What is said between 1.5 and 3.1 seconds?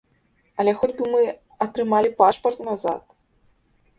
атрымалі пашпарт назад!